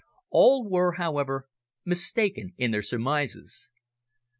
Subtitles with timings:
[0.31, 1.47] All were, however,
[1.85, 3.69] mistaken in their surmises.